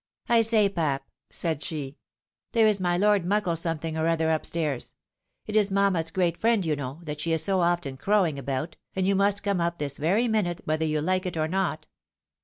"I 0.29 0.41
say, 0.41 0.67
pap," 0.67 1.05
said 1.29 1.61
she," 1.61 1.99
there 2.53 2.65
is 2.65 2.79
my 2.79 2.97
Lord 2.97 3.23
Muckle 3.23 3.55
something 3.55 3.95
or 3.95 4.07
other 4.07 4.31
up 4.31 4.47
stairs. 4.47 4.95
It 5.45 5.55
is 5.55 5.69
mamma's 5.69 6.09
great 6.09 6.37
friend, 6.37 6.65
you 6.65 6.75
know, 6.75 7.01
that 7.03 7.21
she 7.21 7.33
is 7.33 7.43
so 7.43 7.61
often 7.61 7.97
crowing 7.97 8.39
about, 8.39 8.77
and 8.95 9.05
you 9.07 9.13
must 9.13 9.43
come 9.43 9.61
up 9.61 9.77
this 9.77 9.97
very 9.99 10.27
minute, 10.27 10.61
whether 10.65 10.85
you 10.85 11.01
like 11.01 11.27
it 11.27 11.37
or 11.37 11.47
not." 11.47 11.85